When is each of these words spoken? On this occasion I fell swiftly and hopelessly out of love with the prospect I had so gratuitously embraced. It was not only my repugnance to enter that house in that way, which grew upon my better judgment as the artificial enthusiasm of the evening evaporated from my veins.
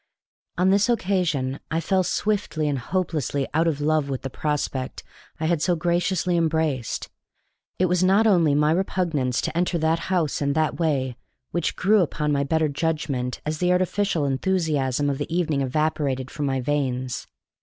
On 0.57 0.71
this 0.71 0.89
occasion 0.89 1.59
I 1.69 1.79
fell 1.79 2.01
swiftly 2.01 2.67
and 2.67 2.79
hopelessly 2.79 3.47
out 3.53 3.67
of 3.67 3.79
love 3.79 4.09
with 4.09 4.23
the 4.23 4.31
prospect 4.31 5.03
I 5.39 5.45
had 5.45 5.61
so 5.61 5.75
gratuitously 5.75 6.37
embraced. 6.37 7.09
It 7.77 7.85
was 7.85 8.03
not 8.03 8.25
only 8.25 8.55
my 8.55 8.71
repugnance 8.71 9.41
to 9.41 9.55
enter 9.55 9.77
that 9.77 9.99
house 10.09 10.41
in 10.41 10.53
that 10.53 10.79
way, 10.79 11.17
which 11.51 11.75
grew 11.75 11.99
upon 12.01 12.31
my 12.31 12.43
better 12.43 12.67
judgment 12.67 13.41
as 13.45 13.59
the 13.59 13.71
artificial 13.71 14.25
enthusiasm 14.25 15.07
of 15.07 15.19
the 15.19 15.31
evening 15.31 15.61
evaporated 15.61 16.31
from 16.31 16.47
my 16.47 16.61
veins. 16.61 17.27